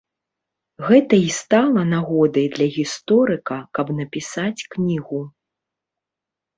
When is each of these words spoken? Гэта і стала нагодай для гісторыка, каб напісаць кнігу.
Гэта 0.87 1.15
і 1.23 1.27
стала 1.39 1.81
нагодай 1.93 2.47
для 2.57 2.67
гісторыка, 2.79 3.55
каб 3.79 3.95
напісаць 4.01 4.59
кнігу. 4.75 5.21